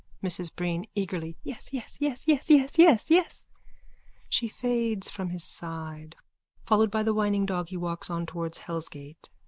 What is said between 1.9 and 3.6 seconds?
yes, yes, yes, yes, yes.